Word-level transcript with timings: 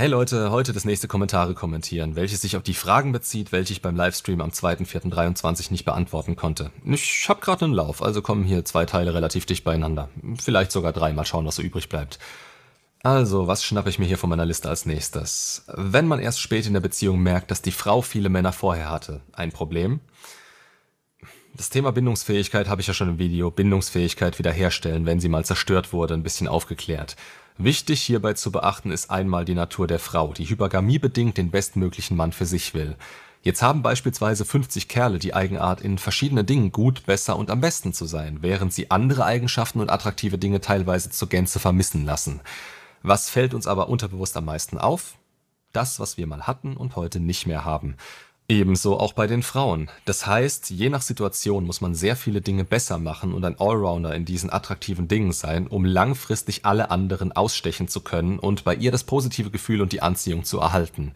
Hey 0.00 0.08
Leute, 0.08 0.50
heute 0.50 0.72
das 0.72 0.86
nächste 0.86 1.08
Kommentare 1.08 1.52
kommentieren, 1.52 2.16
welches 2.16 2.40
sich 2.40 2.56
auf 2.56 2.62
die 2.62 2.72
Fragen 2.72 3.12
bezieht, 3.12 3.52
welche 3.52 3.74
ich 3.74 3.82
beim 3.82 3.96
Livestream 3.96 4.40
am 4.40 4.48
2.4.23 4.48 5.70
nicht 5.70 5.84
beantworten 5.84 6.36
konnte. 6.36 6.70
Ich 6.86 7.28
hab 7.28 7.42
gerade 7.42 7.66
einen 7.66 7.74
Lauf, 7.74 8.02
also 8.02 8.22
kommen 8.22 8.44
hier 8.44 8.64
zwei 8.64 8.86
Teile 8.86 9.12
relativ 9.12 9.44
dicht 9.44 9.62
beieinander. 9.62 10.08
Vielleicht 10.42 10.72
sogar 10.72 10.94
drei, 10.94 11.12
mal 11.12 11.26
schauen, 11.26 11.44
was 11.44 11.56
so 11.56 11.60
übrig 11.60 11.90
bleibt. 11.90 12.18
Also, 13.02 13.46
was 13.46 13.62
schnappe 13.62 13.90
ich 13.90 13.98
mir 13.98 14.06
hier 14.06 14.16
von 14.16 14.30
meiner 14.30 14.46
Liste 14.46 14.70
als 14.70 14.86
nächstes? 14.86 15.66
Wenn 15.76 16.08
man 16.08 16.18
erst 16.18 16.40
spät 16.40 16.64
in 16.64 16.72
der 16.72 16.80
Beziehung 16.80 17.20
merkt, 17.20 17.50
dass 17.50 17.60
die 17.60 17.70
Frau 17.70 18.00
viele 18.00 18.30
Männer 18.30 18.54
vorher 18.54 18.90
hatte, 18.90 19.20
ein 19.34 19.52
Problem? 19.52 20.00
Das 21.54 21.68
Thema 21.68 21.92
Bindungsfähigkeit 21.92 22.68
habe 22.70 22.80
ich 22.80 22.86
ja 22.86 22.94
schon 22.94 23.10
im 23.10 23.18
Video 23.18 23.50
Bindungsfähigkeit 23.50 24.38
wiederherstellen, 24.38 25.04
wenn 25.04 25.20
sie 25.20 25.28
mal 25.28 25.44
zerstört 25.44 25.92
wurde, 25.92 26.14
ein 26.14 26.22
bisschen 26.22 26.48
aufgeklärt. 26.48 27.16
Wichtig 27.62 28.00
hierbei 28.00 28.32
zu 28.32 28.50
beachten 28.50 28.90
ist 28.90 29.10
einmal 29.10 29.44
die 29.44 29.54
Natur 29.54 29.86
der 29.86 29.98
Frau, 29.98 30.32
die 30.32 30.48
hypergamiebedingt 30.48 31.36
den 31.36 31.50
bestmöglichen 31.50 32.16
Mann 32.16 32.32
für 32.32 32.46
sich 32.46 32.72
will. 32.72 32.96
Jetzt 33.42 33.60
haben 33.60 33.82
beispielsweise 33.82 34.46
50 34.46 34.88
Kerle 34.88 35.18
die 35.18 35.34
Eigenart, 35.34 35.82
in 35.82 35.98
verschiedenen 35.98 36.46
Dingen 36.46 36.72
gut, 36.72 37.04
besser 37.04 37.36
und 37.36 37.50
am 37.50 37.60
besten 37.60 37.92
zu 37.92 38.06
sein, 38.06 38.38
während 38.40 38.72
sie 38.72 38.90
andere 38.90 39.26
Eigenschaften 39.26 39.80
und 39.80 39.90
attraktive 39.90 40.38
Dinge 40.38 40.62
teilweise 40.62 41.10
zur 41.10 41.28
Gänze 41.28 41.58
vermissen 41.58 42.06
lassen. 42.06 42.40
Was 43.02 43.28
fällt 43.28 43.52
uns 43.52 43.66
aber 43.66 43.90
unterbewusst 43.90 44.38
am 44.38 44.46
meisten 44.46 44.78
auf? 44.78 45.16
Das, 45.72 46.00
was 46.00 46.16
wir 46.16 46.26
mal 46.26 46.46
hatten 46.46 46.78
und 46.78 46.96
heute 46.96 47.20
nicht 47.20 47.46
mehr 47.46 47.66
haben. 47.66 47.98
Ebenso 48.50 48.98
auch 48.98 49.12
bei 49.12 49.28
den 49.28 49.44
Frauen. 49.44 49.88
Das 50.06 50.26
heißt, 50.26 50.70
je 50.70 50.88
nach 50.88 51.02
Situation 51.02 51.64
muss 51.64 51.80
man 51.80 51.94
sehr 51.94 52.16
viele 52.16 52.40
Dinge 52.40 52.64
besser 52.64 52.98
machen 52.98 53.32
und 53.32 53.44
ein 53.44 53.60
Allrounder 53.60 54.12
in 54.12 54.24
diesen 54.24 54.52
attraktiven 54.52 55.06
Dingen 55.06 55.30
sein, 55.30 55.68
um 55.68 55.84
langfristig 55.84 56.64
alle 56.66 56.90
anderen 56.90 57.30
ausstechen 57.30 57.86
zu 57.86 58.00
können 58.00 58.40
und 58.40 58.64
bei 58.64 58.74
ihr 58.74 58.90
das 58.90 59.04
positive 59.04 59.52
Gefühl 59.52 59.80
und 59.80 59.92
die 59.92 60.02
Anziehung 60.02 60.42
zu 60.42 60.58
erhalten. 60.58 61.12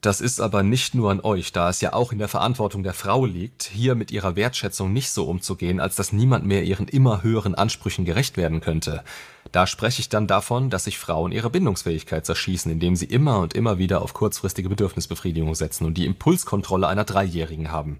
Das 0.00 0.22
ist 0.22 0.40
aber 0.40 0.62
nicht 0.62 0.94
nur 0.94 1.10
an 1.10 1.20
euch, 1.20 1.52
da 1.52 1.68
es 1.68 1.82
ja 1.82 1.92
auch 1.92 2.10
in 2.10 2.18
der 2.18 2.28
Verantwortung 2.28 2.82
der 2.82 2.94
Frau 2.94 3.26
liegt, 3.26 3.64
hier 3.64 3.94
mit 3.94 4.10
ihrer 4.10 4.34
Wertschätzung 4.34 4.94
nicht 4.94 5.10
so 5.10 5.26
umzugehen, 5.26 5.78
als 5.78 5.94
dass 5.94 6.14
niemand 6.14 6.46
mehr 6.46 6.64
ihren 6.64 6.88
immer 6.88 7.22
höheren 7.22 7.54
Ansprüchen 7.54 8.06
gerecht 8.06 8.38
werden 8.38 8.62
könnte. 8.62 9.04
Da 9.52 9.66
spreche 9.66 10.00
ich 10.00 10.08
dann 10.08 10.26
davon, 10.26 10.70
dass 10.70 10.84
sich 10.84 10.98
Frauen 10.98 11.32
ihre 11.32 11.50
Bindungsfähigkeit 11.50 12.24
zerschießen, 12.24 12.72
indem 12.72 12.96
sie 12.96 13.04
immer 13.04 13.40
und 13.40 13.52
immer 13.52 13.76
wieder 13.76 14.00
auf 14.00 14.14
kurzfristige 14.14 14.70
Bedürfnisbefriedigung 14.70 15.54
setzen 15.54 15.84
und 15.84 15.98
die 15.98 16.06
Impulskontrolle 16.06 16.88
einer 16.88 17.04
Dreijährigen 17.04 17.70
haben. 17.70 17.98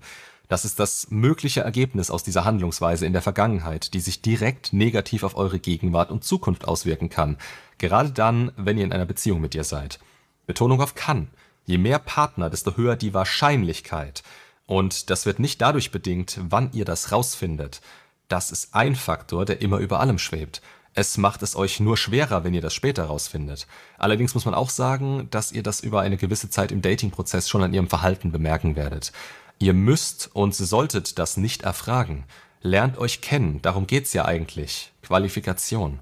Das 0.49 0.65
ist 0.65 0.81
das 0.81 1.11
mögliche 1.11 1.61
Ergebnis 1.61 2.11
aus 2.11 2.25
dieser 2.25 2.47
Handlungsweise 2.47 3.05
in 3.05 3.13
der 3.13 3.23
Vergangenheit, 3.23 3.93
die 3.93 4.01
sich 4.01 4.23
direkt 4.23 4.73
negativ 4.73 5.23
auf 5.23 5.37
eure 5.37 5.59
Gegenwart 5.59 6.11
und 6.11 6.25
Zukunft 6.25 6.67
auswirken 6.67 7.11
kann. 7.11 7.37
Gerade 7.77 8.11
dann, 8.11 8.53
wenn 8.57 8.79
ihr 8.79 8.85
in 8.85 8.93
einer 8.93 9.07
Beziehung 9.07 9.43
mit 9.43 9.55
ihr 9.55 9.65
seid. 9.65 10.01
Betonung 10.47 10.81
auf 10.81 10.95
kann. 10.95 11.29
Je 11.71 11.79
mehr 11.79 12.01
Partner, 12.01 12.51
desto 12.51 12.77
höher 12.77 12.97
die 12.97 13.15
Wahrscheinlichkeit. 13.15 14.25
Und 14.67 15.09
das 15.09 15.25
wird 15.25 15.39
nicht 15.39 15.61
dadurch 15.61 15.93
bedingt, 15.93 16.41
wann 16.43 16.73
ihr 16.73 16.85
das 16.85 17.13
rausfindet. 17.13 17.81
Das 18.27 18.51
ist 18.51 18.75
ein 18.75 18.97
Faktor, 18.97 19.45
der 19.45 19.63
immer 19.63 19.79
über 19.79 20.01
allem 20.01 20.19
schwebt. 20.19 20.63
Es 20.95 21.17
macht 21.17 21.45
es 21.45 21.55
euch 21.55 21.79
nur 21.79 21.97
schwerer, 21.97 22.43
wenn 22.43 22.55
ihr 22.55 22.61
das 22.61 22.75
später 22.75 23.05
rausfindet. 23.05 23.69
Allerdings 23.99 24.35
muss 24.35 24.47
man 24.47 24.55
auch 24.55 24.69
sagen, 24.69 25.29
dass 25.31 25.53
ihr 25.53 25.63
das 25.63 25.79
über 25.79 26.01
eine 26.01 26.17
gewisse 26.17 26.51
Zeit 26.51 26.73
im 26.73 26.83
Dating-Prozess 26.83 27.49
schon 27.49 27.63
an 27.63 27.73
ihrem 27.73 27.89
Verhalten 27.89 28.33
bemerken 28.33 28.75
werdet. 28.75 29.13
Ihr 29.61 29.73
müsst 29.73 30.29
und 30.35 30.57
solltet 30.57 31.21
das 31.21 31.37
nicht 31.37 31.63
erfragen. 31.63 32.25
Lernt 32.63 32.99
euch 32.99 33.21
kennen, 33.21 33.63
darum 33.63 33.87
geht's 33.87 34.13
ja 34.13 34.25
eigentlich. 34.25 34.91
Qualifikation. 35.03 36.01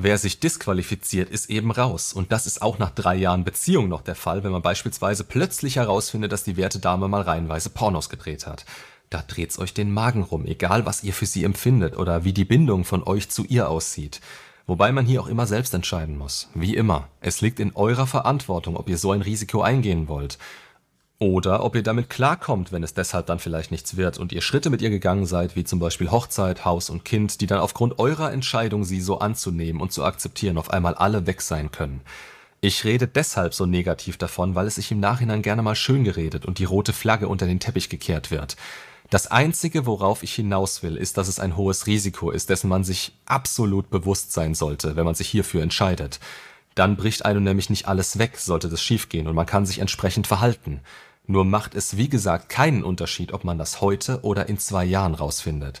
Wer 0.00 0.16
sich 0.16 0.38
disqualifiziert, 0.38 1.28
ist 1.28 1.50
eben 1.50 1.72
raus. 1.72 2.12
Und 2.12 2.30
das 2.30 2.46
ist 2.46 2.62
auch 2.62 2.78
nach 2.78 2.90
drei 2.90 3.16
Jahren 3.16 3.42
Beziehung 3.42 3.88
noch 3.88 4.00
der 4.00 4.14
Fall, 4.14 4.44
wenn 4.44 4.52
man 4.52 4.62
beispielsweise 4.62 5.24
plötzlich 5.24 5.74
herausfindet, 5.74 6.30
dass 6.30 6.44
die 6.44 6.56
werte 6.56 6.78
Dame 6.78 7.08
mal 7.08 7.22
reihenweise 7.22 7.68
Pornos 7.68 8.08
gedreht 8.08 8.46
hat. 8.46 8.64
Da 9.10 9.24
dreht's 9.26 9.58
euch 9.58 9.74
den 9.74 9.90
Magen 9.90 10.22
rum, 10.22 10.46
egal 10.46 10.86
was 10.86 11.02
ihr 11.02 11.12
für 11.12 11.26
sie 11.26 11.42
empfindet 11.42 11.96
oder 11.96 12.22
wie 12.22 12.32
die 12.32 12.44
Bindung 12.44 12.84
von 12.84 13.02
euch 13.02 13.28
zu 13.28 13.44
ihr 13.46 13.68
aussieht. 13.68 14.20
Wobei 14.68 14.92
man 14.92 15.04
hier 15.04 15.20
auch 15.20 15.26
immer 15.26 15.48
selbst 15.48 15.74
entscheiden 15.74 16.16
muss. 16.16 16.48
Wie 16.54 16.76
immer. 16.76 17.08
Es 17.20 17.40
liegt 17.40 17.58
in 17.58 17.74
eurer 17.74 18.06
Verantwortung, 18.06 18.76
ob 18.76 18.88
ihr 18.88 18.98
so 18.98 19.10
ein 19.10 19.22
Risiko 19.22 19.62
eingehen 19.62 20.06
wollt. 20.06 20.38
Oder 21.20 21.64
ob 21.64 21.74
ihr 21.74 21.82
damit 21.82 22.10
klarkommt, 22.10 22.70
wenn 22.70 22.84
es 22.84 22.94
deshalb 22.94 23.26
dann 23.26 23.40
vielleicht 23.40 23.72
nichts 23.72 23.96
wird 23.96 24.18
und 24.18 24.32
ihr 24.32 24.40
Schritte 24.40 24.70
mit 24.70 24.80
ihr 24.82 24.90
gegangen 24.90 25.26
seid, 25.26 25.56
wie 25.56 25.64
zum 25.64 25.80
Beispiel 25.80 26.12
Hochzeit, 26.12 26.64
Haus 26.64 26.90
und 26.90 27.04
Kind, 27.04 27.40
die 27.40 27.48
dann 27.48 27.58
aufgrund 27.58 27.98
eurer 27.98 28.32
Entscheidung, 28.32 28.84
sie 28.84 29.00
so 29.00 29.18
anzunehmen 29.18 29.82
und 29.82 29.92
zu 29.92 30.04
akzeptieren, 30.04 30.58
auf 30.58 30.70
einmal 30.70 30.94
alle 30.94 31.26
weg 31.26 31.40
sein 31.40 31.72
können. 31.72 32.02
Ich 32.60 32.84
rede 32.84 33.08
deshalb 33.08 33.52
so 33.52 33.66
negativ 33.66 34.16
davon, 34.16 34.54
weil 34.54 34.68
es 34.68 34.76
sich 34.76 34.92
im 34.92 35.00
Nachhinein 35.00 35.42
gerne 35.42 35.62
mal 35.62 35.74
schön 35.74 36.04
geredet 36.04 36.46
und 36.46 36.58
die 36.58 36.64
rote 36.64 36.92
Flagge 36.92 37.26
unter 37.26 37.46
den 37.46 37.60
Teppich 37.60 37.88
gekehrt 37.88 38.30
wird. 38.30 38.56
Das 39.10 39.28
Einzige, 39.28 39.86
worauf 39.86 40.22
ich 40.22 40.34
hinaus 40.34 40.82
will, 40.82 40.96
ist, 40.96 41.16
dass 41.16 41.28
es 41.28 41.40
ein 41.40 41.56
hohes 41.56 41.86
Risiko 41.86 42.30
ist, 42.30 42.50
dessen 42.50 42.68
man 42.68 42.84
sich 42.84 43.12
absolut 43.26 43.90
bewusst 43.90 44.32
sein 44.32 44.54
sollte, 44.54 44.96
wenn 44.96 45.04
man 45.04 45.14
sich 45.14 45.28
hierfür 45.28 45.62
entscheidet. 45.62 46.20
Dann 46.78 46.94
bricht 46.94 47.24
einem 47.24 47.42
nämlich 47.42 47.70
nicht 47.70 47.88
alles 47.88 48.18
weg, 48.18 48.38
sollte 48.38 48.68
das 48.68 48.80
schiefgehen, 48.80 49.26
und 49.26 49.34
man 49.34 49.46
kann 49.46 49.66
sich 49.66 49.80
entsprechend 49.80 50.28
verhalten. 50.28 50.78
Nur 51.26 51.44
macht 51.44 51.74
es, 51.74 51.96
wie 51.96 52.08
gesagt, 52.08 52.48
keinen 52.48 52.84
Unterschied, 52.84 53.32
ob 53.32 53.42
man 53.42 53.58
das 53.58 53.80
heute 53.80 54.20
oder 54.22 54.48
in 54.48 54.58
zwei 54.58 54.84
Jahren 54.84 55.14
rausfindet. 55.14 55.80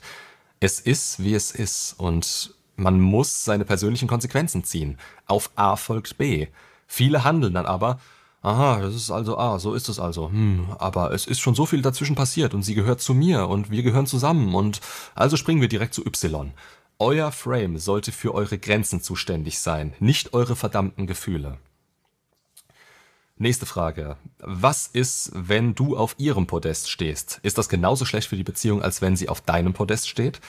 Es 0.58 0.80
ist, 0.80 1.22
wie 1.22 1.34
es 1.34 1.52
ist, 1.52 1.94
und 1.98 2.52
man 2.74 2.98
muss 2.98 3.44
seine 3.44 3.64
persönlichen 3.64 4.08
Konsequenzen 4.08 4.64
ziehen. 4.64 4.98
Auf 5.26 5.52
A 5.54 5.76
folgt 5.76 6.18
B. 6.18 6.48
Viele 6.88 7.22
handeln 7.22 7.54
dann 7.54 7.66
aber, 7.66 8.00
Aha, 8.40 8.80
das 8.80 8.94
ist 8.94 9.10
also 9.10 9.36
A, 9.36 9.58
so 9.58 9.74
ist 9.74 9.88
es 9.88 9.98
also. 9.98 10.30
Hm, 10.30 10.68
aber 10.78 11.12
es 11.12 11.26
ist 11.26 11.40
schon 11.40 11.56
so 11.56 11.66
viel 11.66 11.82
dazwischen 11.82 12.14
passiert 12.14 12.54
und 12.54 12.62
sie 12.62 12.74
gehört 12.74 13.00
zu 13.00 13.12
mir 13.12 13.48
und 13.48 13.70
wir 13.70 13.82
gehören 13.82 14.06
zusammen 14.06 14.54
und 14.54 14.80
also 15.16 15.36
springen 15.36 15.60
wir 15.60 15.68
direkt 15.68 15.92
zu 15.92 16.06
Y. 16.06 16.52
Euer 17.00 17.30
Frame 17.30 17.78
sollte 17.78 18.10
für 18.10 18.34
eure 18.34 18.58
Grenzen 18.58 19.00
zuständig 19.00 19.60
sein, 19.60 19.94
nicht 20.00 20.34
eure 20.34 20.56
verdammten 20.56 21.06
Gefühle. 21.06 21.58
Nächste 23.36 23.66
Frage. 23.66 24.16
Was 24.40 24.88
ist, 24.88 25.30
wenn 25.32 25.76
du 25.76 25.96
auf 25.96 26.16
ihrem 26.18 26.48
Podest 26.48 26.90
stehst? 26.90 27.38
Ist 27.44 27.56
das 27.56 27.68
genauso 27.68 28.04
schlecht 28.04 28.28
für 28.28 28.36
die 28.36 28.42
Beziehung, 28.42 28.82
als 28.82 29.00
wenn 29.00 29.14
sie 29.14 29.28
auf 29.28 29.40
deinem 29.40 29.74
Podest 29.74 30.08
steht? 30.08 30.40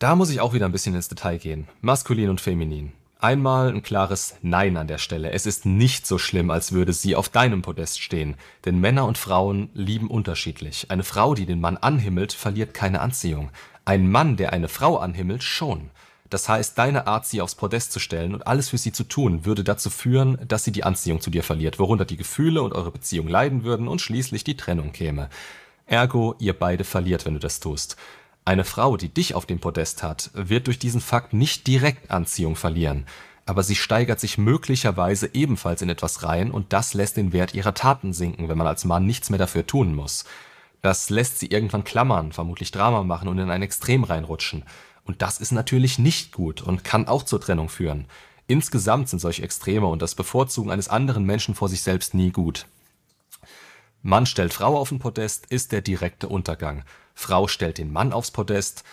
Da 0.00 0.16
muss 0.16 0.30
ich 0.30 0.40
auch 0.40 0.52
wieder 0.52 0.66
ein 0.66 0.72
bisschen 0.72 0.96
ins 0.96 1.06
Detail 1.06 1.38
gehen. 1.38 1.68
Maskulin 1.80 2.28
und 2.28 2.40
feminin. 2.40 2.92
Einmal 3.20 3.68
ein 3.68 3.84
klares 3.84 4.34
Nein 4.42 4.76
an 4.76 4.88
der 4.88 4.98
Stelle. 4.98 5.30
Es 5.30 5.46
ist 5.46 5.64
nicht 5.64 6.08
so 6.08 6.18
schlimm, 6.18 6.50
als 6.50 6.72
würde 6.72 6.92
sie 6.92 7.14
auf 7.14 7.28
deinem 7.28 7.62
Podest 7.62 8.02
stehen. 8.02 8.34
Denn 8.64 8.80
Männer 8.80 9.06
und 9.06 9.16
Frauen 9.16 9.70
lieben 9.74 10.10
unterschiedlich. 10.10 10.90
Eine 10.90 11.04
Frau, 11.04 11.34
die 11.34 11.46
den 11.46 11.60
Mann 11.60 11.76
anhimmelt, 11.76 12.32
verliert 12.32 12.74
keine 12.74 13.00
Anziehung. 13.00 13.50
Ein 13.88 14.10
Mann, 14.10 14.36
der 14.36 14.52
eine 14.52 14.66
Frau 14.66 14.96
anhimmelt, 14.96 15.44
schon. 15.44 15.90
Das 16.28 16.48
heißt, 16.48 16.76
deine 16.76 17.06
Art, 17.06 17.24
sie 17.24 17.40
aufs 17.40 17.54
Podest 17.54 17.92
zu 17.92 18.00
stellen 18.00 18.34
und 18.34 18.44
alles 18.44 18.70
für 18.70 18.78
sie 18.78 18.90
zu 18.90 19.04
tun, 19.04 19.44
würde 19.44 19.62
dazu 19.62 19.90
führen, 19.90 20.38
dass 20.48 20.64
sie 20.64 20.72
die 20.72 20.82
Anziehung 20.82 21.20
zu 21.20 21.30
dir 21.30 21.44
verliert, 21.44 21.78
worunter 21.78 22.04
die 22.04 22.16
Gefühle 22.16 22.62
und 22.62 22.72
eure 22.72 22.90
Beziehung 22.90 23.28
leiden 23.28 23.62
würden 23.62 23.86
und 23.86 24.00
schließlich 24.00 24.42
die 24.42 24.56
Trennung 24.56 24.90
käme. 24.90 25.30
Ergo, 25.86 26.34
ihr 26.40 26.58
beide 26.58 26.82
verliert, 26.82 27.26
wenn 27.26 27.34
du 27.34 27.38
das 27.38 27.60
tust. 27.60 27.96
Eine 28.44 28.64
Frau, 28.64 28.96
die 28.96 29.08
dich 29.08 29.36
auf 29.36 29.46
dem 29.46 29.60
Podest 29.60 30.02
hat, 30.02 30.32
wird 30.34 30.66
durch 30.66 30.80
diesen 30.80 31.00
Fakt 31.00 31.32
nicht 31.32 31.68
direkt 31.68 32.10
Anziehung 32.10 32.56
verlieren, 32.56 33.06
aber 33.44 33.62
sie 33.62 33.76
steigert 33.76 34.18
sich 34.18 34.36
möglicherweise 34.36 35.30
ebenfalls 35.32 35.80
in 35.80 35.90
etwas 35.90 36.24
rein 36.24 36.50
und 36.50 36.72
das 36.72 36.94
lässt 36.94 37.16
den 37.16 37.32
Wert 37.32 37.54
ihrer 37.54 37.74
Taten 37.74 38.12
sinken, 38.12 38.48
wenn 38.48 38.58
man 38.58 38.66
als 38.66 38.84
Mann 38.84 39.06
nichts 39.06 39.30
mehr 39.30 39.38
dafür 39.38 39.64
tun 39.64 39.94
muss. 39.94 40.24
Das 40.82 41.10
lässt 41.10 41.38
sie 41.38 41.46
irgendwann 41.46 41.84
klammern, 41.84 42.32
vermutlich 42.32 42.70
Drama 42.70 43.02
machen 43.02 43.28
und 43.28 43.38
in 43.38 43.50
ein 43.50 43.62
Extrem 43.62 44.04
reinrutschen. 44.04 44.64
Und 45.04 45.22
das 45.22 45.38
ist 45.38 45.52
natürlich 45.52 45.98
nicht 45.98 46.32
gut 46.32 46.62
und 46.62 46.84
kann 46.84 47.08
auch 47.08 47.22
zur 47.22 47.40
Trennung 47.40 47.68
führen. 47.68 48.06
Insgesamt 48.48 49.08
sind 49.08 49.18
solche 49.18 49.42
Extreme 49.42 49.86
und 49.86 50.02
das 50.02 50.14
Bevorzugen 50.14 50.70
eines 50.70 50.88
anderen 50.88 51.24
Menschen 51.24 51.54
vor 51.54 51.68
sich 51.68 51.82
selbst 51.82 52.14
nie 52.14 52.30
gut. 52.30 52.66
Mann 54.02 54.26
stellt 54.26 54.54
Frau 54.54 54.76
auf 54.76 54.90
den 54.90 55.00
Podest, 55.00 55.46
ist 55.46 55.72
der 55.72 55.80
direkte 55.80 56.28
Untergang. 56.28 56.84
Frau 57.14 57.48
stellt 57.48 57.78
den 57.78 57.92
Mann 57.92 58.12
aufs 58.12 58.30
Podest. 58.30 58.84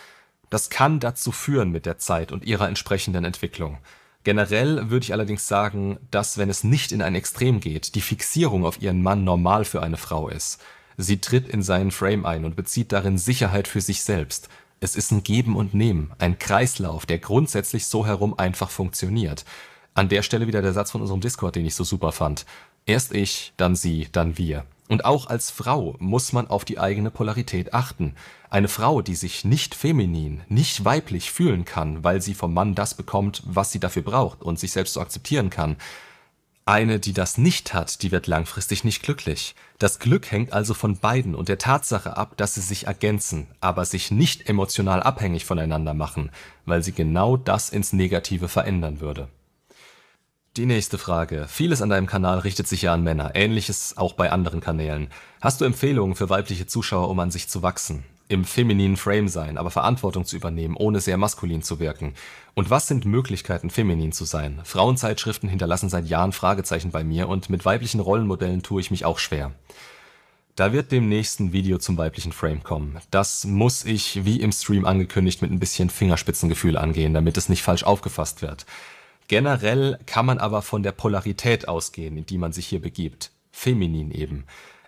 Das 0.50 0.70
kann 0.70 0.98
dazu 0.98 1.30
führen 1.30 1.70
mit 1.70 1.86
der 1.86 1.98
Zeit 1.98 2.32
und 2.32 2.44
ihrer 2.44 2.68
entsprechenden 2.68 3.24
Entwicklung. 3.24 3.78
Generell 4.24 4.90
würde 4.90 5.04
ich 5.04 5.12
allerdings 5.12 5.46
sagen, 5.46 5.98
dass, 6.10 6.38
wenn 6.38 6.48
es 6.48 6.64
nicht 6.64 6.90
in 6.90 7.02
ein 7.02 7.14
Extrem 7.14 7.60
geht, 7.60 7.94
die 7.94 8.00
Fixierung 8.00 8.64
auf 8.64 8.80
ihren 8.80 9.02
Mann 9.02 9.22
normal 9.22 9.64
für 9.64 9.82
eine 9.82 9.98
Frau 9.98 10.28
ist. 10.28 10.60
Sie 10.96 11.20
tritt 11.20 11.48
in 11.48 11.62
seinen 11.62 11.90
Frame 11.90 12.24
ein 12.24 12.44
und 12.44 12.56
bezieht 12.56 12.92
darin 12.92 13.18
Sicherheit 13.18 13.68
für 13.68 13.80
sich 13.80 14.02
selbst. 14.02 14.48
Es 14.80 14.96
ist 14.96 15.12
ein 15.12 15.22
Geben 15.22 15.56
und 15.56 15.74
Nehmen, 15.74 16.12
ein 16.18 16.38
Kreislauf, 16.38 17.06
der 17.06 17.18
grundsätzlich 17.18 17.86
so 17.86 18.06
herum 18.06 18.38
einfach 18.38 18.70
funktioniert. 18.70 19.44
An 19.94 20.08
der 20.08 20.22
Stelle 20.22 20.46
wieder 20.46 20.62
der 20.62 20.72
Satz 20.72 20.90
von 20.90 21.00
unserem 21.00 21.20
Discord, 21.20 21.56
den 21.56 21.66
ich 21.66 21.74
so 21.74 21.84
super 21.84 22.12
fand. 22.12 22.44
Erst 22.86 23.14
ich, 23.14 23.52
dann 23.56 23.76
sie, 23.76 24.08
dann 24.12 24.36
wir. 24.36 24.66
Und 24.88 25.04
auch 25.06 25.28
als 25.28 25.50
Frau 25.50 25.96
muss 25.98 26.32
man 26.32 26.48
auf 26.48 26.64
die 26.64 26.78
eigene 26.78 27.10
Polarität 27.10 27.72
achten. 27.72 28.14
Eine 28.50 28.68
Frau, 28.68 29.00
die 29.00 29.14
sich 29.14 29.44
nicht 29.44 29.74
feminin, 29.74 30.42
nicht 30.48 30.84
weiblich 30.84 31.32
fühlen 31.32 31.64
kann, 31.64 32.04
weil 32.04 32.20
sie 32.20 32.34
vom 32.34 32.52
Mann 32.52 32.74
das 32.74 32.94
bekommt, 32.94 33.42
was 33.46 33.72
sie 33.72 33.80
dafür 33.80 34.02
braucht 34.02 34.42
und 34.42 34.58
sich 34.58 34.72
selbst 34.72 34.94
so 34.94 35.00
akzeptieren 35.00 35.48
kann, 35.48 35.76
Eine, 36.66 36.98
die 36.98 37.12
das 37.12 37.36
nicht 37.36 37.74
hat, 37.74 38.02
die 38.02 38.10
wird 38.10 38.26
langfristig 38.26 38.84
nicht 38.84 39.02
glücklich. 39.02 39.54
Das 39.78 39.98
Glück 39.98 40.30
hängt 40.30 40.54
also 40.54 40.72
von 40.72 40.96
beiden 40.96 41.34
und 41.34 41.48
der 41.50 41.58
Tatsache 41.58 42.16
ab, 42.16 42.38
dass 42.38 42.54
sie 42.54 42.62
sich 42.62 42.86
ergänzen, 42.86 43.48
aber 43.60 43.84
sich 43.84 44.10
nicht 44.10 44.48
emotional 44.48 45.02
abhängig 45.02 45.44
voneinander 45.44 45.92
machen, 45.92 46.30
weil 46.64 46.82
sie 46.82 46.92
genau 46.92 47.36
das 47.36 47.68
ins 47.68 47.92
Negative 47.92 48.48
verändern 48.48 49.00
würde. 49.00 49.28
Die 50.56 50.64
nächste 50.64 50.96
Frage. 50.96 51.46
Vieles 51.48 51.82
an 51.82 51.90
deinem 51.90 52.06
Kanal 52.06 52.38
richtet 52.38 52.66
sich 52.66 52.80
ja 52.82 52.94
an 52.94 53.02
Männer, 53.02 53.32
ähnliches 53.34 53.98
auch 53.98 54.14
bei 54.14 54.32
anderen 54.32 54.60
Kanälen. 54.60 55.08
Hast 55.42 55.60
du 55.60 55.66
Empfehlungen 55.66 56.14
für 56.14 56.30
weibliche 56.30 56.66
Zuschauer, 56.66 57.10
um 57.10 57.20
an 57.20 57.30
sich 57.30 57.48
zu 57.48 57.62
wachsen? 57.62 58.04
Im 58.28 58.44
femininen 58.44 58.96
Frame 58.96 59.28
sein, 59.28 59.58
aber 59.58 59.70
Verantwortung 59.70 60.24
zu 60.24 60.36
übernehmen, 60.36 60.76
ohne 60.76 61.00
sehr 61.00 61.18
maskulin 61.18 61.62
zu 61.62 61.78
wirken. 61.78 62.14
Und 62.54 62.70
was 62.70 62.86
sind 62.86 63.04
Möglichkeiten, 63.04 63.68
feminin 63.68 64.12
zu 64.12 64.24
sein? 64.24 64.60
Frauenzeitschriften 64.64 65.48
hinterlassen 65.48 65.90
seit 65.90 66.06
Jahren 66.06 66.32
Fragezeichen 66.32 66.90
bei 66.90 67.04
mir 67.04 67.28
und 67.28 67.50
mit 67.50 67.64
weiblichen 67.64 68.00
Rollenmodellen 68.00 68.62
tue 68.62 68.80
ich 68.80 68.90
mich 68.90 69.04
auch 69.04 69.18
schwer. 69.18 69.52
Da 70.56 70.72
wird 70.72 70.92
dem 70.92 71.08
nächsten 71.08 71.52
Video 71.52 71.78
zum 71.78 71.98
weiblichen 71.98 72.30
Frame 72.30 72.62
kommen. 72.62 72.98
Das 73.10 73.44
muss 73.44 73.84
ich, 73.84 74.24
wie 74.24 74.40
im 74.40 74.52
Stream 74.52 74.84
angekündigt, 74.84 75.42
mit 75.42 75.50
ein 75.50 75.58
bisschen 75.58 75.90
Fingerspitzengefühl 75.90 76.76
angehen, 76.76 77.12
damit 77.12 77.36
es 77.36 77.48
nicht 77.48 77.62
falsch 77.62 77.82
aufgefasst 77.82 78.40
wird. 78.40 78.64
Generell 79.26 79.98
kann 80.06 80.26
man 80.26 80.38
aber 80.38 80.62
von 80.62 80.82
der 80.82 80.92
Polarität 80.92 81.66
ausgehen, 81.66 82.16
in 82.16 82.26
die 82.26 82.38
man 82.38 82.52
sich 82.52 82.66
hier 82.66 82.80
begibt. 82.80 83.32
Feminin 83.50 84.12
eben. 84.12 84.44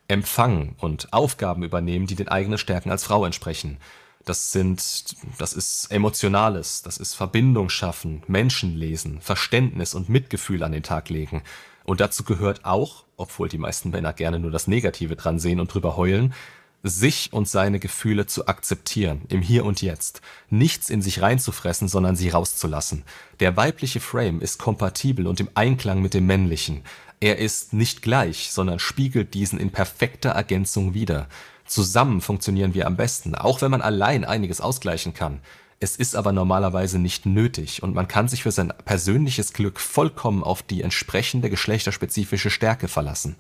Empfangen 0.09 0.77
und 0.79 1.13
Aufgaben 1.13 1.63
übernehmen, 1.63 2.07
die 2.07 2.15
den 2.15 2.29
eigenen 2.29 2.59
Stärken 2.59 2.91
als 2.91 3.05
Frau 3.05 3.25
entsprechen. 3.25 3.79
Das 4.25 4.51
sind, 4.51 5.17
das 5.39 5.53
ist 5.53 5.87
Emotionales, 5.91 6.83
das 6.83 6.99
ist 6.99 7.15
Verbindung 7.15 7.69
schaffen, 7.69 8.23
Menschen 8.27 8.77
lesen, 8.77 9.21
Verständnis 9.21 9.95
und 9.95 10.09
Mitgefühl 10.09 10.65
an 10.65 10.73
den 10.73 10.83
Tag 10.83 11.11
legen. 11.11 11.43
Und 11.85 12.01
dazu 12.01 12.25
gehört 12.25 12.65
auch, 12.65 13.05
obwohl 13.17 13.49
die 13.49 13.59
meisten 13.59 13.91
Männer 13.91 14.13
gerne 14.13 14.41
nur 14.41 14.51
das 14.51 14.67
Negative 14.67 15.15
dran 15.15 15.39
sehen 15.39 15.61
und 15.61 15.73
drüber 15.73 15.97
heulen, 15.97 16.35
sich 16.83 17.33
und 17.33 17.49
seine 17.49 17.79
Gefühle 17.79 18.27
zu 18.27 18.47
akzeptieren, 18.47 19.23
im 19.29 19.43
Hier 19.43 19.65
und 19.65 19.83
Jetzt. 19.83 20.21
Nichts 20.51 20.91
in 20.91 21.03
sich 21.03 21.23
reinzufressen, 21.23 21.89
sondern 21.89 22.17
sie 22.17 22.29
rauszulassen. 22.29 23.05
Der 23.41 23.57
weibliche 23.57 24.01
Frame 24.01 24.41
ist 24.41 24.59
kompatibel 24.59 25.27
und 25.27 25.41
im 25.41 25.49
Einklang 25.55 26.03
mit 26.03 26.15
dem 26.15 26.27
männlichen. 26.27 26.83
Er 27.27 27.39
ist 27.39 27.73
nicht 27.73 28.03
gleich, 28.03 28.53
sondern 28.53 28.79
spiegelt 28.79 29.35
diesen 29.35 29.59
in 29.59 29.73
perfekter 29.73 30.31
Ergänzung 30.31 30.95
wider. 30.95 31.27
Zusammen 31.65 32.21
funktionieren 32.21 32.73
wir 32.73 32.87
am 32.87 32.95
besten, 32.95 33.35
auch 33.35 33.63
wenn 33.63 33.73
man 33.73 33.83
allein 33.83 34.25
einiges 34.25 34.61
ausgleichen 34.61 35.13
kann. 35.13 35.41
Es 35.81 35.97
ist 35.97 36.15
aber 36.15 36.31
normalerweise 36.31 37.01
nicht 37.01 37.27
nötig 37.27 37.83
und 37.83 37.97
man 37.97 38.07
kann 38.07 38.29
sich 38.29 38.45
für 38.45 38.53
sein 38.53 38.73
persönliches 38.85 39.53
Glück 39.53 39.81
vollkommen 39.81 40.45
auf 40.45 40.63
die 40.63 40.83
entsprechende 40.83 41.51
geschlechterspezifische 41.51 42.49
Stärke 42.49 42.87
verlassen. 42.87 43.35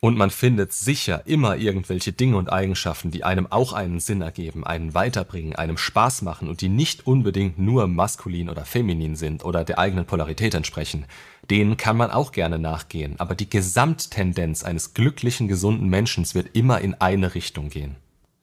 Und 0.00 0.18
man 0.18 0.30
findet 0.30 0.72
sicher 0.72 1.22
immer 1.26 1.56
irgendwelche 1.56 2.12
Dinge 2.12 2.36
und 2.36 2.52
Eigenschaften, 2.52 3.10
die 3.10 3.24
einem 3.24 3.50
auch 3.50 3.72
einen 3.72 4.00
Sinn 4.00 4.20
ergeben, 4.20 4.64
einen 4.64 4.92
weiterbringen, 4.92 5.56
einem 5.56 5.78
Spaß 5.78 6.22
machen 6.22 6.48
und 6.48 6.60
die 6.60 6.68
nicht 6.68 7.06
unbedingt 7.06 7.58
nur 7.58 7.86
maskulin 7.86 8.50
oder 8.50 8.64
feminin 8.66 9.16
sind 9.16 9.44
oder 9.44 9.64
der 9.64 9.78
eigenen 9.78 10.04
Polarität 10.04 10.54
entsprechen. 10.54 11.06
Denen 11.50 11.76
kann 11.76 11.96
man 11.96 12.10
auch 12.10 12.32
gerne 12.32 12.58
nachgehen, 12.58 13.14
aber 13.18 13.34
die 13.34 13.48
Gesamttendenz 13.48 14.62
eines 14.62 14.92
glücklichen, 14.94 15.48
gesunden 15.48 15.88
Menschen 15.88 16.24
wird 16.34 16.54
immer 16.54 16.80
in 16.80 16.94
eine 16.94 17.34
Richtung 17.34 17.70
gehen 17.70 17.96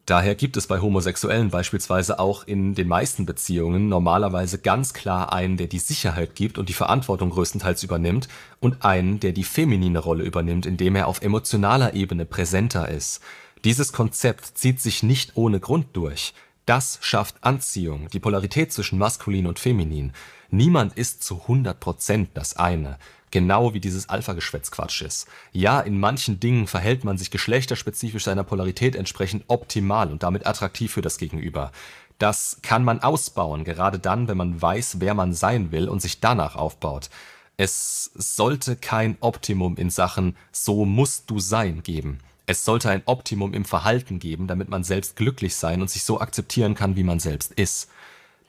Daher 0.05 0.33
gibt 0.35 0.57
es 0.57 0.65
bei 0.67 0.81
Homosexuellen 0.81 1.51
beispielsweise 1.51 2.19
auch 2.19 2.45
in 2.45 2.73
den 2.73 2.87
meisten 2.87 3.25
Beziehungen 3.25 3.87
normalerweise 3.87 4.57
ganz 4.57 4.93
klar 4.93 5.31
einen, 5.31 5.57
der 5.57 5.67
die 5.67 5.79
Sicherheit 5.79 6.35
gibt 6.35 6.57
und 6.57 6.69
die 6.69 6.73
Verantwortung 6.73 7.29
größtenteils 7.29 7.83
übernimmt, 7.83 8.27
und 8.59 8.83
einen, 8.83 9.19
der 9.19 9.31
die 9.31 9.43
feminine 9.43 9.99
Rolle 9.99 10.23
übernimmt, 10.23 10.65
indem 10.65 10.95
er 10.95 11.07
auf 11.07 11.21
emotionaler 11.21 11.93
Ebene 11.93 12.25
präsenter 12.25 12.89
ist. 12.89 13.21
Dieses 13.63 13.93
Konzept 13.93 14.57
zieht 14.57 14.79
sich 14.81 15.03
nicht 15.03 15.35
ohne 15.35 15.59
Grund 15.59 15.87
durch. 15.93 16.33
Das 16.65 16.99
schafft 17.01 17.43
Anziehung, 17.43 18.07
die 18.11 18.19
Polarität 18.19 18.71
zwischen 18.73 18.97
maskulin 18.97 19.47
und 19.47 19.59
feminin. 19.59 20.13
Niemand 20.49 20.97
ist 20.97 21.23
zu 21.23 21.41
100 21.41 21.79
Prozent 21.79 22.29
das 22.33 22.55
eine 22.55 22.97
Genau 23.31 23.73
wie 23.73 23.79
dieses 23.79 24.09
Alpha-Geschwätz 24.09 24.71
Quatsch 24.71 25.01
ist. 25.01 25.27
Ja, 25.53 25.79
in 25.79 25.99
manchen 25.99 26.39
Dingen 26.39 26.67
verhält 26.67 27.05
man 27.05 27.17
sich 27.17 27.31
geschlechterspezifisch 27.31 28.25
seiner 28.25 28.43
Polarität 28.43 28.95
entsprechend 28.95 29.45
optimal 29.47 30.11
und 30.11 30.23
damit 30.23 30.45
attraktiv 30.45 30.91
für 30.91 31.01
das 31.01 31.17
Gegenüber. 31.17 31.71
Das 32.19 32.59
kann 32.61 32.83
man 32.83 33.01
ausbauen, 33.01 33.63
gerade 33.63 33.97
dann, 33.97 34.27
wenn 34.27 34.37
man 34.37 34.61
weiß, 34.61 34.99
wer 34.99 35.13
man 35.13 35.33
sein 35.33 35.71
will 35.71 35.89
und 35.89 36.01
sich 36.01 36.19
danach 36.19 36.55
aufbaut. 36.55 37.09
Es 37.57 38.11
sollte 38.15 38.75
kein 38.75 39.17
Optimum 39.21 39.77
in 39.77 39.89
Sachen 39.89 40.35
so 40.51 40.85
musst 40.85 41.29
du 41.29 41.39
sein 41.39 41.83
geben. 41.83 42.19
Es 42.47 42.65
sollte 42.65 42.89
ein 42.89 43.03
Optimum 43.05 43.53
im 43.53 43.65
Verhalten 43.65 44.19
geben, 44.19 44.47
damit 44.47 44.67
man 44.67 44.83
selbst 44.83 45.15
glücklich 45.15 45.55
sein 45.55 45.81
und 45.81 45.89
sich 45.89 46.03
so 46.03 46.19
akzeptieren 46.19 46.75
kann, 46.75 46.95
wie 46.95 47.03
man 47.03 47.19
selbst 47.19 47.53
ist. 47.53 47.89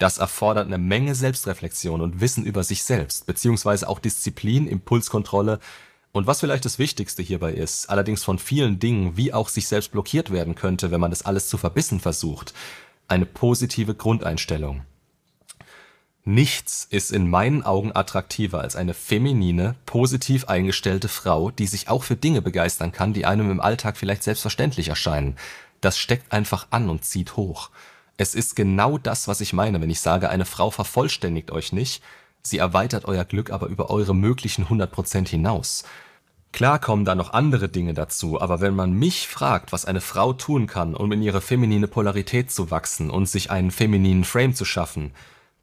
Das 0.03 0.19
erfordert 0.19 0.67
eine 0.67 0.79
Menge 0.79 1.15
Selbstreflexion 1.15 2.01
und 2.01 2.21
Wissen 2.21 2.45
über 2.45 2.65
sich 2.65 2.83
selbst, 2.83 3.25
beziehungsweise 3.25 3.89
auch 3.89 4.01
Disziplin, 4.01 4.67
Impulskontrolle 4.67 5.61
und 6.11 6.27
was 6.27 6.41
vielleicht 6.41 6.65
das 6.65 6.81
Wichtigste 6.81 7.23
hierbei 7.23 7.53
ist, 7.53 7.89
allerdings 7.89 8.25
von 8.25 8.41
vielen 8.41 8.81
Dingen, 8.81 9.17
wie 9.17 9.33
auch 9.33 9.49
sich 9.49 9.69
selbst 9.69 9.93
blockiert 9.93 10.33
werden 10.33 10.57
könnte, 10.57 10.91
wenn 10.91 10.99
man 10.99 11.13
das 11.13 11.25
alles 11.25 11.47
zu 11.49 11.57
verbissen 11.57 12.01
versucht, 12.01 12.53
eine 13.07 13.27
positive 13.27 13.95
Grundeinstellung. 13.95 14.83
Nichts 16.25 16.85
ist 16.91 17.13
in 17.13 17.31
meinen 17.31 17.63
Augen 17.63 17.95
attraktiver 17.95 18.61
als 18.61 18.75
eine 18.75 18.95
feminine, 18.95 19.77
positiv 19.87 20.47
eingestellte 20.47 21.07
Frau, 21.07 21.53
die 21.53 21.69
sich 21.69 21.89
auch 21.89 22.03
für 22.03 22.17
Dinge 22.17 22.43
begeistern 22.43 22.91
kann, 22.91 23.13
die 23.13 23.25
einem 23.25 23.53
im 23.53 23.61
Alltag 23.61 23.97
vielleicht 23.97 24.25
selbstverständlich 24.25 24.89
erscheinen. 24.89 25.37
Das 25.81 25.97
steckt 25.97 26.33
einfach 26.33 26.67
an 26.71 26.91
und 26.91 27.05
zieht 27.05 27.37
hoch. 27.37 27.71
Es 28.23 28.37
ist 28.37 28.55
genau 28.55 28.99
das, 28.99 29.27
was 29.27 29.41
ich 29.41 29.53
meine, 29.53 29.81
wenn 29.81 29.91
ich 29.91 29.99
sage, 29.99 30.29
eine 30.29 30.45
Frau 30.45 30.71
vervollständigt 30.71 31.51
euch 31.51 31.73
nicht, 31.73 32.05
sie 32.41 32.59
erweitert 32.59 33.05
euer 33.07 33.25
Glück 33.25 33.51
aber 33.51 33.67
über 33.67 33.91
eure 33.91 34.15
möglichen 34.15 34.67
100% 34.67 35.29
hinaus. 35.29 35.83
Klar 36.53 36.79
kommen 36.79 37.05
da 37.05 37.17
noch 37.17 37.33
andere 37.33 37.69
Dinge 37.69 37.95
dazu, 37.95 38.41
aber 38.41 38.61
wenn 38.61 38.77
man 38.77 38.93
mich 38.93 39.27
fragt, 39.27 39.73
was 39.73 39.87
eine 39.87 40.01
Frau 40.01 40.35
tun 40.35 40.69
kann, 40.69 40.95
um 40.95 41.11
in 41.11 41.21
ihre 41.21 41.41
feminine 41.41 41.89
Polarität 41.89 42.53
zu 42.53 42.71
wachsen 42.71 43.11
und 43.11 43.29
sich 43.29 43.51
einen 43.51 43.73
femininen 43.73 44.23
Frame 44.23 44.55
zu 44.55 44.65
schaffen, 44.65 45.11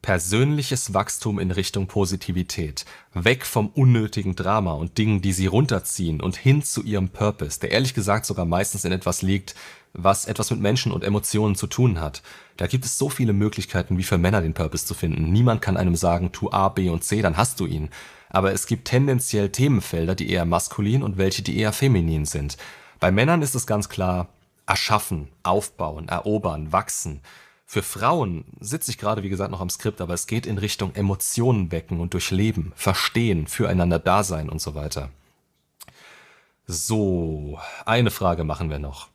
persönliches 0.02 0.94
Wachstum 0.94 1.38
in 1.38 1.50
Richtung 1.50 1.86
Positivität, 1.86 2.84
weg 3.12 3.44
vom 3.44 3.68
unnötigen 3.68 4.34
Drama 4.34 4.72
und 4.72 4.96
Dingen, 4.96 5.20
die 5.20 5.32
sie 5.32 5.46
runterziehen 5.46 6.20
und 6.20 6.36
hin 6.36 6.62
zu 6.62 6.82
ihrem 6.82 7.10
Purpose, 7.10 7.60
der 7.60 7.72
ehrlich 7.72 7.94
gesagt 7.94 8.24
sogar 8.24 8.46
meistens 8.46 8.84
in 8.84 8.92
etwas 8.92 9.22
liegt, 9.22 9.54
was 9.92 10.26
etwas 10.26 10.50
mit 10.50 10.60
Menschen 10.60 10.92
und 10.92 11.04
Emotionen 11.04 11.54
zu 11.54 11.66
tun 11.66 12.00
hat. 12.00 12.22
Da 12.56 12.66
gibt 12.66 12.84
es 12.84 12.96
so 12.96 13.08
viele 13.08 13.32
Möglichkeiten, 13.32 13.98
wie 13.98 14.02
für 14.02 14.18
Männer 14.18 14.40
den 14.40 14.54
Purpose 14.54 14.86
zu 14.86 14.94
finden. 14.94 15.32
Niemand 15.32 15.60
kann 15.60 15.76
einem 15.76 15.96
sagen, 15.96 16.32
tu 16.32 16.50
A, 16.50 16.68
B 16.68 16.88
und 16.88 17.04
C, 17.04 17.22
dann 17.22 17.36
hast 17.36 17.60
du 17.60 17.66
ihn. 17.66 17.90
Aber 18.28 18.52
es 18.52 18.66
gibt 18.66 18.86
tendenziell 18.86 19.50
Themenfelder, 19.50 20.14
die 20.14 20.30
eher 20.30 20.44
maskulin 20.44 21.02
und 21.02 21.18
welche, 21.18 21.42
die 21.42 21.58
eher 21.58 21.72
feminin 21.72 22.24
sind. 22.24 22.56
Bei 23.00 23.10
Männern 23.10 23.42
ist 23.42 23.54
es 23.54 23.66
ganz 23.66 23.88
klar, 23.88 24.28
erschaffen, 24.66 25.28
aufbauen, 25.42 26.08
erobern, 26.08 26.72
wachsen. 26.72 27.20
Für 27.72 27.84
Frauen 27.84 28.46
sitze 28.58 28.90
ich 28.90 28.98
gerade, 28.98 29.22
wie 29.22 29.28
gesagt, 29.28 29.52
noch 29.52 29.60
am 29.60 29.70
Skript, 29.70 30.00
aber 30.00 30.12
es 30.12 30.26
geht 30.26 30.44
in 30.44 30.58
Richtung 30.58 30.92
Emotionen 30.96 31.70
wecken 31.70 32.00
und 32.00 32.14
durchleben, 32.14 32.72
verstehen, 32.74 33.46
füreinander 33.46 34.00
da 34.00 34.24
sein 34.24 34.48
und 34.48 34.60
so 34.60 34.74
weiter. 34.74 35.10
So, 36.66 37.60
eine 37.86 38.10
Frage 38.10 38.42
machen 38.42 38.70
wir 38.70 38.80
noch. 38.80 39.06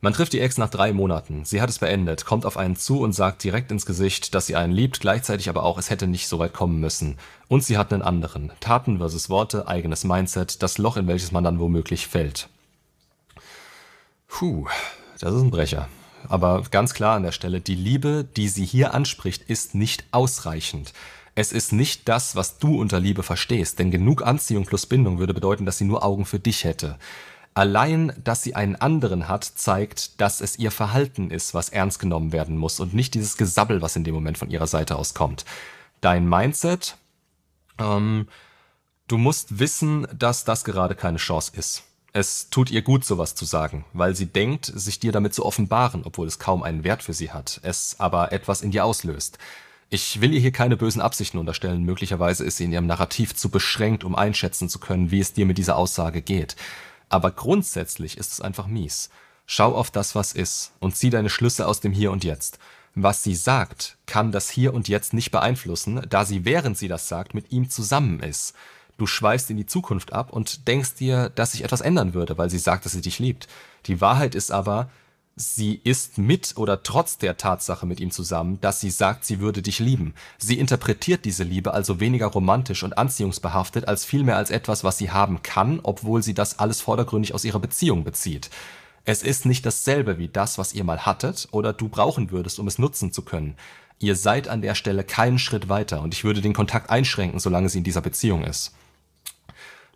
Man 0.00 0.14
trifft 0.14 0.32
die 0.32 0.40
Ex 0.40 0.56
nach 0.56 0.70
drei 0.70 0.94
Monaten. 0.94 1.44
Sie 1.44 1.60
hat 1.60 1.68
es 1.68 1.78
beendet, 1.78 2.24
kommt 2.24 2.46
auf 2.46 2.56
einen 2.56 2.76
zu 2.76 3.00
und 3.00 3.12
sagt 3.12 3.44
direkt 3.44 3.70
ins 3.70 3.84
Gesicht, 3.84 4.34
dass 4.34 4.46
sie 4.46 4.56
einen 4.56 4.72
liebt, 4.72 5.00
gleichzeitig 5.00 5.50
aber 5.50 5.62
auch, 5.62 5.76
es 5.76 5.90
hätte 5.90 6.06
nicht 6.06 6.28
so 6.28 6.38
weit 6.38 6.54
kommen 6.54 6.80
müssen. 6.80 7.18
Und 7.46 7.62
sie 7.62 7.76
hat 7.76 7.92
einen 7.92 8.00
anderen. 8.00 8.52
Taten 8.58 8.96
versus 8.96 9.28
Worte, 9.28 9.68
eigenes 9.68 10.02
Mindset, 10.02 10.62
das 10.62 10.78
Loch, 10.78 10.96
in 10.96 11.08
welches 11.08 11.30
man 11.30 11.44
dann 11.44 11.58
womöglich 11.58 12.06
fällt. 12.06 12.48
Puh, 14.28 14.66
das 15.20 15.34
ist 15.34 15.42
ein 15.42 15.50
Brecher. 15.50 15.90
Aber 16.28 16.62
ganz 16.70 16.94
klar 16.94 17.16
an 17.16 17.22
der 17.22 17.32
Stelle, 17.32 17.60
die 17.60 17.74
Liebe, 17.74 18.24
die 18.36 18.48
sie 18.48 18.64
hier 18.64 18.94
anspricht, 18.94 19.42
ist 19.42 19.74
nicht 19.74 20.04
ausreichend. 20.10 20.92
Es 21.34 21.52
ist 21.52 21.72
nicht 21.72 22.08
das, 22.08 22.34
was 22.34 22.58
du 22.58 22.80
unter 22.80 22.98
Liebe 22.98 23.22
verstehst, 23.22 23.78
denn 23.78 23.90
genug 23.90 24.22
Anziehung 24.22 24.64
plus 24.64 24.86
Bindung 24.86 25.18
würde 25.18 25.34
bedeuten, 25.34 25.66
dass 25.66 25.78
sie 25.78 25.84
nur 25.84 26.04
Augen 26.04 26.24
für 26.24 26.38
dich 26.38 26.64
hätte. 26.64 26.98
Allein, 27.52 28.12
dass 28.22 28.42
sie 28.42 28.54
einen 28.54 28.76
anderen 28.76 29.28
hat, 29.28 29.44
zeigt, 29.44 30.20
dass 30.20 30.40
es 30.40 30.58
ihr 30.58 30.70
Verhalten 30.70 31.30
ist, 31.30 31.54
was 31.54 31.70
ernst 31.70 31.98
genommen 31.98 32.32
werden 32.32 32.56
muss 32.56 32.80
und 32.80 32.92
nicht 32.92 33.14
dieses 33.14 33.36
Gesabbel, 33.36 33.80
was 33.80 33.96
in 33.96 34.04
dem 34.04 34.14
Moment 34.14 34.36
von 34.36 34.50
ihrer 34.50 34.66
Seite 34.66 34.96
aus 34.96 35.14
kommt. 35.14 35.44
Dein 36.02 36.28
Mindset, 36.28 36.96
ähm, 37.78 38.28
du 39.08 39.16
musst 39.16 39.58
wissen, 39.58 40.06
dass 40.14 40.44
das 40.44 40.64
gerade 40.64 40.94
keine 40.94 41.16
Chance 41.18 41.52
ist. 41.56 41.85
Es 42.18 42.48
tut 42.48 42.70
ihr 42.70 42.80
gut, 42.80 43.04
sowas 43.04 43.34
zu 43.34 43.44
sagen, 43.44 43.84
weil 43.92 44.16
sie 44.16 44.24
denkt, 44.24 44.72
sich 44.74 44.98
dir 44.98 45.12
damit 45.12 45.34
zu 45.34 45.44
offenbaren, 45.44 46.00
obwohl 46.06 46.26
es 46.26 46.38
kaum 46.38 46.62
einen 46.62 46.82
Wert 46.82 47.02
für 47.02 47.12
sie 47.12 47.30
hat, 47.30 47.60
es 47.62 47.96
aber 47.98 48.32
etwas 48.32 48.62
in 48.62 48.70
dir 48.70 48.86
auslöst. 48.86 49.36
Ich 49.90 50.22
will 50.22 50.32
ihr 50.32 50.40
hier 50.40 50.50
keine 50.50 50.78
bösen 50.78 51.02
Absichten 51.02 51.36
unterstellen, 51.36 51.84
möglicherweise 51.84 52.42
ist 52.42 52.56
sie 52.56 52.64
in 52.64 52.72
ihrem 52.72 52.86
Narrativ 52.86 53.34
zu 53.34 53.50
beschränkt, 53.50 54.02
um 54.02 54.14
einschätzen 54.14 54.70
zu 54.70 54.78
können, 54.78 55.10
wie 55.10 55.20
es 55.20 55.34
dir 55.34 55.44
mit 55.44 55.58
dieser 55.58 55.76
Aussage 55.76 56.22
geht. 56.22 56.56
Aber 57.10 57.32
grundsätzlich 57.32 58.16
ist 58.16 58.32
es 58.32 58.40
einfach 58.40 58.66
mies. 58.66 59.10
Schau 59.44 59.74
auf 59.74 59.90
das, 59.90 60.14
was 60.14 60.32
ist, 60.32 60.72
und 60.80 60.96
zieh 60.96 61.10
deine 61.10 61.28
Schlüsse 61.28 61.68
aus 61.68 61.80
dem 61.80 61.92
Hier 61.92 62.12
und 62.12 62.24
Jetzt. 62.24 62.58
Was 62.94 63.24
sie 63.24 63.34
sagt, 63.34 63.98
kann 64.06 64.32
das 64.32 64.48
Hier 64.48 64.72
und 64.72 64.88
Jetzt 64.88 65.12
nicht 65.12 65.32
beeinflussen, 65.32 66.00
da 66.08 66.24
sie, 66.24 66.46
während 66.46 66.78
sie 66.78 66.88
das 66.88 67.08
sagt, 67.08 67.34
mit 67.34 67.52
ihm 67.52 67.68
zusammen 67.68 68.20
ist. 68.20 68.54
Du 68.98 69.06
schweifst 69.06 69.50
in 69.50 69.56
die 69.56 69.66
Zukunft 69.66 70.12
ab 70.12 70.32
und 70.32 70.68
denkst 70.68 70.94
dir, 70.94 71.28
dass 71.30 71.52
sich 71.52 71.64
etwas 71.64 71.82
ändern 71.82 72.14
würde, 72.14 72.38
weil 72.38 72.48
sie 72.48 72.58
sagt, 72.58 72.84
dass 72.84 72.92
sie 72.92 73.02
dich 73.02 73.18
liebt. 73.18 73.46
Die 73.86 74.00
Wahrheit 74.00 74.34
ist 74.34 74.50
aber, 74.50 74.88
sie 75.36 75.74
ist 75.84 76.16
mit 76.16 76.54
oder 76.56 76.82
trotz 76.82 77.18
der 77.18 77.36
Tatsache 77.36 77.84
mit 77.84 78.00
ihm 78.00 78.10
zusammen, 78.10 78.58
dass 78.62 78.80
sie 78.80 78.90
sagt, 78.90 79.26
sie 79.26 79.38
würde 79.38 79.60
dich 79.60 79.80
lieben. 79.80 80.14
Sie 80.38 80.58
interpretiert 80.58 81.26
diese 81.26 81.44
Liebe 81.44 81.74
also 81.74 82.00
weniger 82.00 82.28
romantisch 82.28 82.82
und 82.82 82.96
anziehungsbehaftet 82.96 83.86
als 83.86 84.06
vielmehr 84.06 84.38
als 84.38 84.50
etwas, 84.50 84.82
was 84.82 84.96
sie 84.96 85.10
haben 85.10 85.42
kann, 85.42 85.80
obwohl 85.82 86.22
sie 86.22 86.34
das 86.34 86.58
alles 86.58 86.80
vordergründig 86.80 87.34
aus 87.34 87.44
ihrer 87.44 87.60
Beziehung 87.60 88.02
bezieht. 88.02 88.48
Es 89.04 89.22
ist 89.22 89.44
nicht 89.44 89.66
dasselbe 89.66 90.18
wie 90.18 90.28
das, 90.28 90.56
was 90.56 90.72
ihr 90.72 90.84
mal 90.84 91.04
hattet 91.04 91.48
oder 91.50 91.74
du 91.74 91.88
brauchen 91.88 92.30
würdest, 92.30 92.58
um 92.58 92.66
es 92.66 92.78
nutzen 92.78 93.12
zu 93.12 93.22
können. 93.22 93.56
Ihr 93.98 94.16
seid 94.16 94.48
an 94.48 94.62
der 94.62 94.74
Stelle 94.74 95.04
keinen 95.04 95.38
Schritt 95.38 95.68
weiter 95.68 96.00
und 96.00 96.14
ich 96.14 96.24
würde 96.24 96.40
den 96.40 96.54
Kontakt 96.54 96.88
einschränken, 96.88 97.40
solange 97.40 97.68
sie 97.68 97.78
in 97.78 97.84
dieser 97.84 98.00
Beziehung 98.00 98.42
ist. 98.42 98.74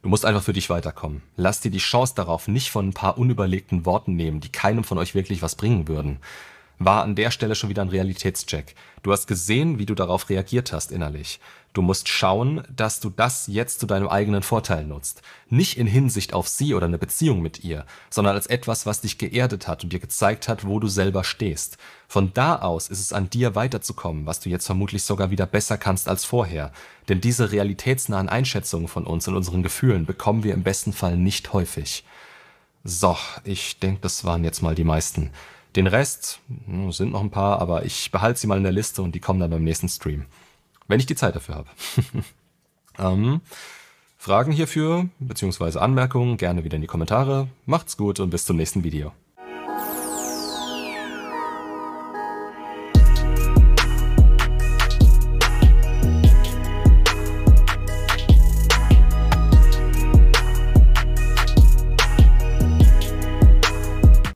Du 0.02 0.08
musst 0.08 0.24
einfach 0.24 0.42
für 0.42 0.54
dich 0.54 0.70
weiterkommen. 0.70 1.22
Lass 1.36 1.60
dir 1.60 1.70
die 1.70 1.78
Chance 1.78 2.14
darauf 2.16 2.48
nicht 2.48 2.70
von 2.70 2.88
ein 2.88 2.94
paar 2.94 3.18
unüberlegten 3.18 3.84
Worten 3.84 4.16
nehmen, 4.16 4.40
die 4.40 4.50
keinem 4.50 4.82
von 4.82 4.96
euch 4.96 5.14
wirklich 5.14 5.42
was 5.42 5.56
bringen 5.56 5.88
würden. 5.88 6.20
War 6.82 7.02
an 7.02 7.14
der 7.14 7.30
Stelle 7.30 7.54
schon 7.54 7.68
wieder 7.68 7.82
ein 7.82 7.90
Realitätscheck. 7.90 8.74
Du 9.02 9.12
hast 9.12 9.26
gesehen, 9.26 9.78
wie 9.78 9.84
du 9.84 9.94
darauf 9.94 10.30
reagiert 10.30 10.72
hast 10.72 10.92
innerlich. 10.92 11.38
Du 11.74 11.82
musst 11.82 12.08
schauen, 12.08 12.62
dass 12.74 13.00
du 13.00 13.10
das 13.10 13.48
jetzt 13.48 13.80
zu 13.80 13.86
deinem 13.86 14.08
eigenen 14.08 14.42
Vorteil 14.42 14.86
nutzt. 14.86 15.20
Nicht 15.50 15.76
in 15.76 15.86
Hinsicht 15.86 16.32
auf 16.32 16.48
sie 16.48 16.72
oder 16.72 16.86
eine 16.86 16.96
Beziehung 16.96 17.42
mit 17.42 17.62
ihr, 17.62 17.84
sondern 18.08 18.34
als 18.34 18.46
etwas, 18.46 18.86
was 18.86 19.02
dich 19.02 19.18
geerdet 19.18 19.68
hat 19.68 19.84
und 19.84 19.92
dir 19.92 20.00
gezeigt 20.00 20.48
hat, 20.48 20.66
wo 20.66 20.80
du 20.80 20.88
selber 20.88 21.22
stehst. 21.22 21.76
Von 22.08 22.32
da 22.32 22.56
aus 22.56 22.88
ist 22.88 23.00
es 23.00 23.12
an 23.12 23.28
dir 23.28 23.54
weiterzukommen, 23.54 24.24
was 24.24 24.40
du 24.40 24.48
jetzt 24.48 24.64
vermutlich 24.64 25.02
sogar 25.02 25.30
wieder 25.30 25.44
besser 25.44 25.76
kannst 25.76 26.08
als 26.08 26.24
vorher. 26.24 26.72
Denn 27.10 27.20
diese 27.20 27.52
realitätsnahen 27.52 28.30
Einschätzungen 28.30 28.88
von 28.88 29.06
uns 29.06 29.28
und 29.28 29.36
unseren 29.36 29.62
Gefühlen 29.62 30.06
bekommen 30.06 30.44
wir 30.44 30.54
im 30.54 30.62
besten 30.62 30.94
Fall 30.94 31.18
nicht 31.18 31.52
häufig. 31.52 32.04
So, 32.84 33.18
ich 33.44 33.78
denke, 33.80 34.00
das 34.00 34.24
waren 34.24 34.44
jetzt 34.44 34.62
mal 34.62 34.74
die 34.74 34.84
meisten. 34.84 35.30
Den 35.76 35.86
Rest 35.86 36.40
hm, 36.66 36.92
sind 36.92 37.12
noch 37.12 37.20
ein 37.20 37.30
paar, 37.30 37.60
aber 37.60 37.84
ich 37.84 38.10
behalte 38.10 38.40
sie 38.40 38.46
mal 38.46 38.56
in 38.58 38.64
der 38.64 38.72
Liste 38.72 39.02
und 39.02 39.14
die 39.14 39.20
kommen 39.20 39.40
dann 39.40 39.50
beim 39.50 39.64
nächsten 39.64 39.88
Stream. 39.88 40.26
Wenn 40.88 41.00
ich 41.00 41.06
die 41.06 41.14
Zeit 41.14 41.36
dafür 41.36 41.54
habe. 41.54 41.68
ähm, 42.98 43.40
Fragen 44.18 44.52
hierfür, 44.52 45.08
beziehungsweise 45.18 45.80
Anmerkungen, 45.80 46.36
gerne 46.36 46.64
wieder 46.64 46.76
in 46.76 46.82
die 46.82 46.88
Kommentare. 46.88 47.48
Macht's 47.64 47.96
gut 47.96 48.20
und 48.20 48.30
bis 48.30 48.44
zum 48.44 48.56
nächsten 48.56 48.84
Video. 48.84 49.12